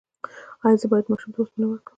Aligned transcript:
ایا 0.65 0.77
زه 0.81 0.85
باید 0.91 1.09
ماشوم 1.11 1.31
ته 1.33 1.37
اوسپنه 1.39 1.65
ورکړم؟ 1.67 1.89